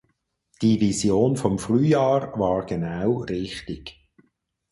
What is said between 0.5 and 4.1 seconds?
Die Vision vom Frühjahr war genau richtig.